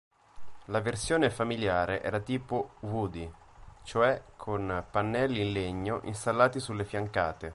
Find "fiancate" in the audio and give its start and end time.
6.85-7.49